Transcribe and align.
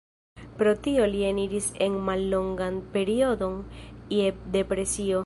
Pro 0.61 0.71
tio 0.85 1.03
li 1.11 1.21
eniris 1.27 1.67
en 1.87 1.99
mallongan 2.07 2.79
periodon 2.97 3.63
je 4.21 4.35
depresio. 4.57 5.19